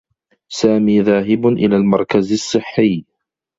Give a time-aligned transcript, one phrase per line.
[0.49, 3.05] سامي ذاهب إلى المركز الصّحّي.